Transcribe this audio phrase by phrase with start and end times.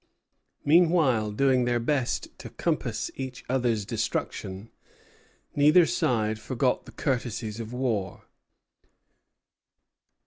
[0.65, 4.71] Meantime, while doing their best to compass each other's destruction,
[5.55, 8.23] neither side forgot the courtesies of war.